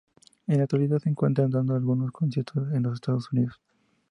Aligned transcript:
En 0.47 0.57
la 0.57 0.63
actualidad 0.63 0.97
se 0.97 1.09
encuentran 1.09 1.51
dando 1.51 1.75
algunos 1.75 2.09
conciertos 2.09 2.73
en 2.73 2.81
los 2.81 2.93
Estados 2.95 3.31
Unidos. 3.31 3.61